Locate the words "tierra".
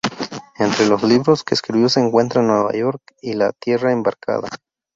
3.51-3.91